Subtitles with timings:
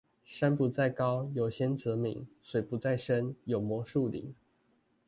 [0.25, 2.27] 山不在高，有仙則名。
[2.41, 4.33] 水不在深，有魔術靈